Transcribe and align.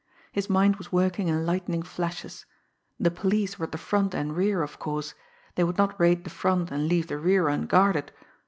His 0.31 0.49
mind 0.49 0.77
was 0.77 0.91
working 0.91 1.27
in 1.27 1.45
lightning 1.45 1.83
flashes. 1.83 2.47
The 2.99 3.11
police 3.11 3.59
were 3.59 3.67
at 3.67 3.71
the 3.71 3.77
front 3.77 4.15
and 4.15 4.35
rear, 4.35 4.63
of 4.63 4.79
course 4.79 5.13
they 5.53 5.63
would 5.63 5.77
not 5.77 5.93
raid 5.99 6.23
the 6.23 6.31
front 6.31 6.71
and 6.71 6.87
leave 6.87 7.05
the 7.05 7.19
rear 7.19 7.47
unguarded! 7.49 8.11